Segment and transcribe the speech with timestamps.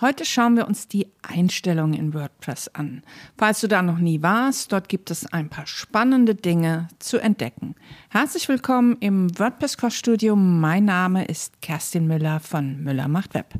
[0.00, 3.02] Heute schauen wir uns die Einstellungen in WordPress an.
[3.36, 7.74] Falls du da noch nie warst, dort gibt es ein paar spannende Dinge zu entdecken.
[8.08, 10.36] Herzlich willkommen im WordPress Core Studio.
[10.36, 13.54] Mein Name ist Kerstin Müller von Müller macht Web.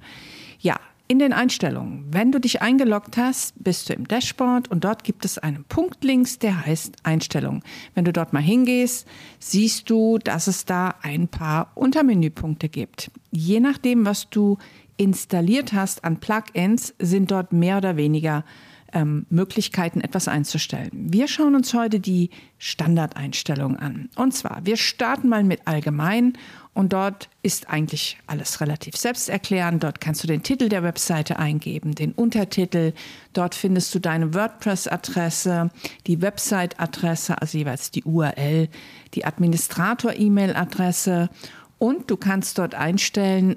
[0.61, 0.77] Ja,
[1.09, 5.25] in den Einstellungen, wenn du dich eingeloggt hast, bist du im Dashboard und dort gibt
[5.25, 7.63] es einen Punkt links, der heißt Einstellungen.
[7.95, 13.11] Wenn du dort mal hingehst, siehst du, dass es da ein paar Untermenüpunkte gibt.
[13.31, 14.59] Je nachdem, was du
[14.99, 18.45] installiert hast an Plugins, sind dort mehr oder weniger
[18.93, 20.91] ähm, Möglichkeiten, etwas einzustellen.
[20.93, 24.11] Wir schauen uns heute die Standardeinstellungen an.
[24.17, 26.35] Und zwar, wir starten mal mit Allgemein
[26.79, 29.83] und dort ist eigentlich alles relativ selbsterklärend.
[29.83, 32.93] Dort kannst du den Titel der Webseite eingeben, den Untertitel.
[33.33, 35.71] Dort findest du deine WordPress-Adresse,
[36.07, 38.69] die Website-Adresse, also jeweils die URL,
[39.15, 41.31] die Administrator-E-Mail-Adresse
[41.79, 43.57] und du kannst dort einstellen,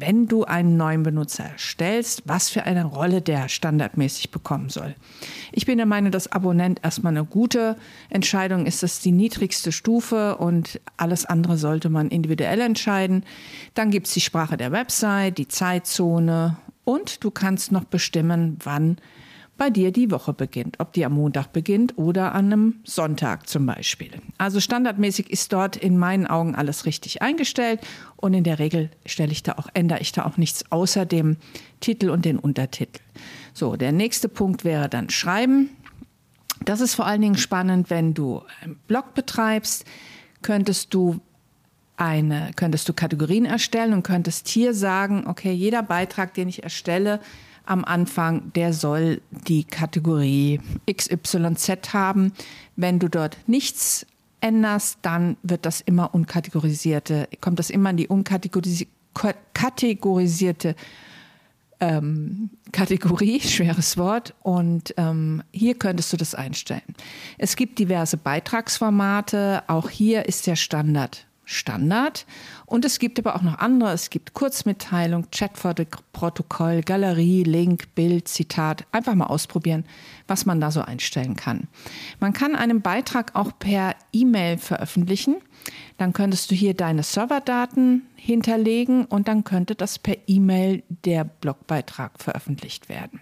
[0.00, 4.94] wenn du einen neuen Benutzer erstellst, was für eine Rolle der standardmäßig bekommen soll.
[5.52, 7.76] Ich bin der Meinung, dass Abonnent erstmal eine gute
[8.10, 8.82] Entscheidung ist.
[8.82, 13.24] Das ist die niedrigste Stufe und alles andere sollte man individuell entscheiden.
[13.74, 18.96] Dann gibt es die Sprache der Website, die Zeitzone und du kannst noch bestimmen, wann
[19.58, 23.66] bei dir die Woche beginnt, ob die am Montag beginnt oder an einem Sonntag zum
[23.66, 24.12] Beispiel.
[24.38, 27.80] Also standardmäßig ist dort in meinen Augen alles richtig eingestellt
[28.16, 31.36] und in der Regel stelle ich da auch, ändere ich da auch nichts außer dem
[31.80, 33.00] Titel und den Untertitel.
[33.52, 35.70] So, der nächste Punkt wäre dann Schreiben.
[36.64, 39.84] Das ist vor allen Dingen spannend, wenn du einen Blog betreibst,
[40.40, 41.20] könntest du
[41.96, 47.20] eine, könntest du Kategorien erstellen und könntest hier sagen, okay, jeder Beitrag, den ich erstelle,
[47.68, 52.32] am Anfang, der soll die Kategorie XYZ haben.
[52.76, 54.06] Wenn du dort nichts
[54.40, 60.74] änderst, dann wird das immer unkategorisierte, kommt das immer in die unkategorisierte
[61.80, 64.34] ähm, Kategorie, schweres Wort.
[64.42, 66.94] Und ähm, hier könntest du das einstellen.
[67.36, 69.62] Es gibt diverse Beitragsformate.
[69.68, 72.26] Auch hier ist der Standard Standard.
[72.66, 73.92] Und es gibt aber auch noch andere.
[73.92, 78.84] Es gibt Kurzmitteilung, Chatprotokoll, Galerie, Link, Bild, Zitat.
[78.92, 79.86] Einfach mal ausprobieren,
[80.26, 81.68] was man da so einstellen kann.
[82.20, 85.36] Man kann einen Beitrag auch per E-Mail veröffentlichen.
[85.96, 92.12] Dann könntest du hier deine Serverdaten hinterlegen und dann könnte das per E-Mail der Blogbeitrag
[92.22, 93.20] veröffentlicht werden.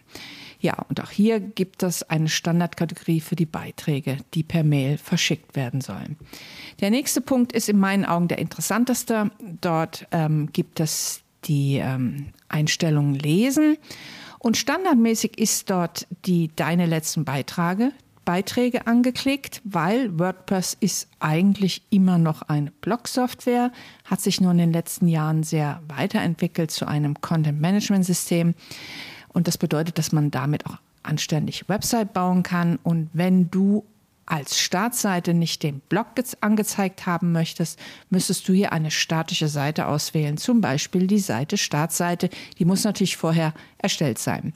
[0.66, 5.54] Ja, und auch hier gibt es eine Standardkategorie für die Beiträge, die per Mail verschickt
[5.54, 6.16] werden sollen.
[6.80, 9.30] Der nächste Punkt ist in meinen Augen der interessanteste.
[9.60, 13.76] Dort ähm, gibt es die ähm, Einstellungen Lesen.
[14.40, 17.92] Und standardmäßig ist dort die Deine letzten Beiträge,
[18.24, 23.70] Beiträge angeklickt, weil WordPress ist eigentlich immer noch eine Blog-Software,
[24.04, 28.54] hat sich nur in den letzten Jahren sehr weiterentwickelt zu einem Content-Management-System.
[29.36, 32.78] Und das bedeutet, dass man damit auch anständig Website bauen kann.
[32.82, 33.84] Und wenn du
[34.24, 36.06] als Startseite nicht den Blog
[36.40, 42.30] angezeigt haben möchtest, müsstest du hier eine statische Seite auswählen, zum Beispiel die Seite Startseite.
[42.58, 44.54] Die muss natürlich vorher erstellt sein.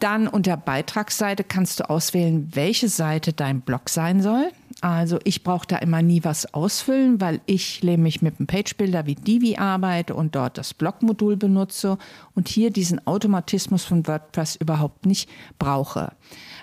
[0.00, 4.50] Dann unter Beitragsseite kannst du auswählen, welche Seite dein Blog sein soll.
[4.82, 9.14] Also ich brauche da immer nie was ausfüllen, weil ich nämlich mit einem Page-Builder wie
[9.14, 11.96] Divi arbeite und dort das Blog-Modul benutze
[12.34, 16.12] und hier diesen Automatismus von WordPress überhaupt nicht brauche.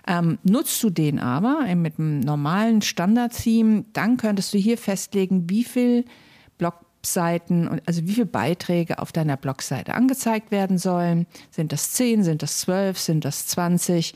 [0.07, 5.63] Ähm, nutzt du den aber mit einem normalen Standard-Theme, dann könntest du hier festlegen, wie
[5.63, 6.05] viel
[6.59, 11.25] Blogseiten, also wie viele Beiträge auf deiner Blogseite angezeigt werden sollen.
[11.49, 14.13] Sind das 10, sind das 12, sind das 20?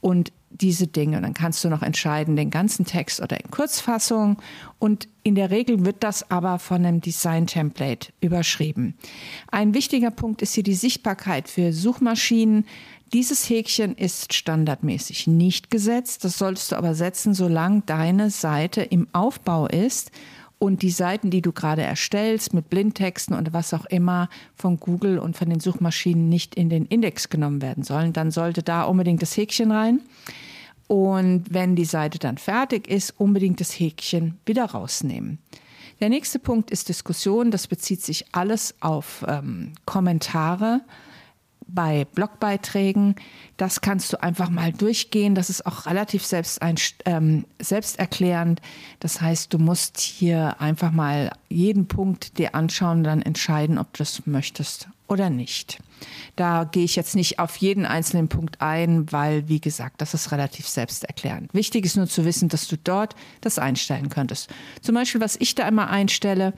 [0.00, 1.16] Und diese Dinge.
[1.16, 4.38] Und dann kannst du noch entscheiden, den ganzen Text oder in Kurzfassung.
[4.78, 8.94] Und in der Regel wird das aber von einem Design-Template überschrieben.
[9.50, 12.64] Ein wichtiger Punkt ist hier die Sichtbarkeit für Suchmaschinen.
[13.12, 16.24] Dieses Häkchen ist standardmäßig nicht gesetzt.
[16.24, 20.10] Das solltest du aber setzen, solange deine Seite im Aufbau ist
[20.58, 25.18] und die Seiten, die du gerade erstellst mit Blindtexten und was auch immer von Google
[25.18, 29.22] und von den Suchmaschinen nicht in den Index genommen werden sollen, dann sollte da unbedingt
[29.22, 30.00] das Häkchen rein.
[30.88, 35.38] Und wenn die Seite dann fertig ist, unbedingt das Häkchen wieder rausnehmen.
[36.00, 37.50] Der nächste Punkt ist Diskussion.
[37.50, 40.80] Das bezieht sich alles auf ähm, Kommentare
[41.68, 43.14] bei Blogbeiträgen.
[43.56, 45.34] Das kannst du einfach mal durchgehen.
[45.34, 48.60] Das ist auch relativ selbst ein, ähm, selbsterklärend.
[49.00, 53.92] Das heißt, du musst hier einfach mal jeden Punkt dir anschauen und dann entscheiden, ob
[53.92, 55.78] du das möchtest oder nicht.
[56.36, 60.30] Da gehe ich jetzt nicht auf jeden einzelnen Punkt ein, weil, wie gesagt, das ist
[60.30, 61.52] relativ selbsterklärend.
[61.54, 64.48] Wichtig ist nur zu wissen, dass du dort das einstellen könntest.
[64.80, 66.54] Zum Beispiel, was ich da immer einstelle,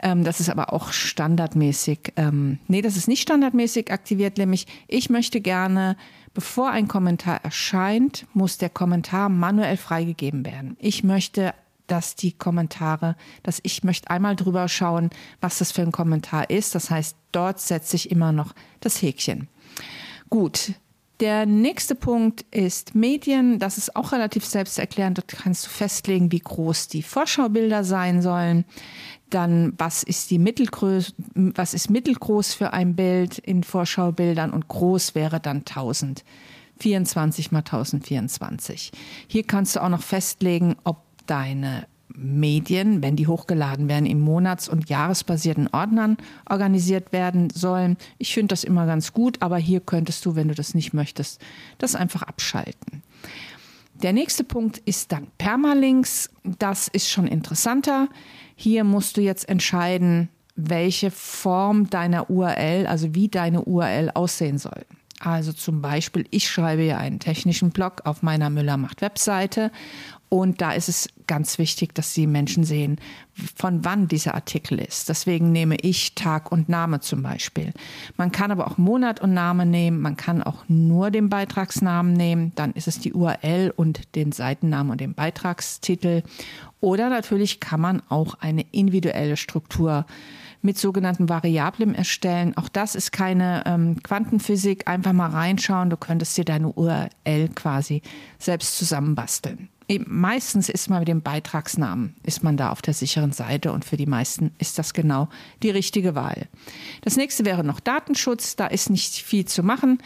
[0.00, 5.10] ähm, das ist aber auch standardmäßig, ähm, nee, das ist nicht standardmäßig aktiviert, nämlich ich
[5.10, 5.96] möchte gerne,
[6.34, 10.76] bevor ein Kommentar erscheint, muss der Kommentar manuell freigegeben werden.
[10.78, 11.54] Ich möchte
[11.88, 16.74] dass die Kommentare, dass ich möchte einmal drüber schauen, was das für ein Kommentar ist.
[16.74, 19.48] Das heißt, dort setze ich immer noch das Häkchen.
[20.30, 20.74] Gut.
[21.20, 23.58] Der nächste Punkt ist Medien.
[23.58, 25.18] Das ist auch relativ selbsterklärend.
[25.18, 28.64] Dort kannst du festlegen, wie groß die Vorschaubilder sein sollen.
[29.28, 35.16] Dann, was ist die Mittelgröße, was ist mittelgroß für ein Bild in Vorschaubildern und groß
[35.16, 38.92] wäre dann 1024 mal 1024.
[39.26, 44.68] Hier kannst du auch noch festlegen, ob deine Medien, wenn die hochgeladen werden, in monats-
[44.68, 46.16] und jahresbasierten Ordnern
[46.48, 47.96] organisiert werden sollen.
[48.18, 51.40] Ich finde das immer ganz gut, aber hier könntest du, wenn du das nicht möchtest,
[51.78, 53.02] das einfach abschalten.
[54.02, 56.30] Der nächste Punkt ist dann Permalinks.
[56.44, 58.08] Das ist schon interessanter.
[58.54, 64.84] Hier musst du jetzt entscheiden, welche Form deiner URL, also wie deine URL aussehen soll.
[65.20, 69.72] Also zum Beispiel, ich schreibe ja einen technischen Blog auf meiner Müller macht Webseite
[70.28, 72.96] und da ist es ganz wichtig, dass die Menschen sehen,
[73.56, 75.08] von wann dieser Artikel ist.
[75.08, 77.72] Deswegen nehme ich Tag und Name zum Beispiel.
[78.16, 80.00] Man kann aber auch Monat und Name nehmen.
[80.00, 82.52] Man kann auch nur den Beitragsnamen nehmen.
[82.56, 86.22] Dann ist es die URL und den Seitennamen und den Beitragstitel.
[86.80, 90.04] Oder natürlich kann man auch eine individuelle Struktur
[90.60, 92.56] mit sogenannten Variablen erstellen.
[92.56, 94.88] Auch das ist keine ähm, Quantenphysik.
[94.88, 95.88] Einfach mal reinschauen.
[95.88, 98.02] Du könntest dir deine URL quasi
[98.38, 99.68] selbst zusammenbasteln.
[100.06, 103.96] Meistens ist man mit dem Beitragsnamen, ist man da auf der sicheren Seite und für
[103.96, 105.28] die meisten ist das genau
[105.62, 106.46] die richtige Wahl.
[107.00, 109.98] Das nächste wäre noch Datenschutz, da ist nicht viel zu machen.